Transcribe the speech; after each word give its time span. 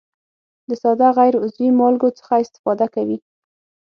د 0.67 0.69
ساده 0.81 1.07
غیر 1.17 1.33
عضوي 1.43 1.69
مالګو 1.79 2.09
څخه 2.17 2.33
استفاده 2.43 2.87
کوي. 2.95 3.17